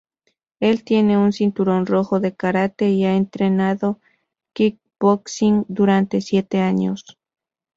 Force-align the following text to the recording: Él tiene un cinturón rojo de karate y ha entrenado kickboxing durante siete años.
Él 0.59 0.83
tiene 0.83 1.15
un 1.19 1.31
cinturón 1.31 1.85
rojo 1.85 2.19
de 2.19 2.33
karate 2.33 2.89
y 2.89 3.05
ha 3.05 3.15
entrenado 3.15 3.99
kickboxing 4.53 5.63
durante 5.67 6.21
siete 6.21 6.57
años. 6.59 7.19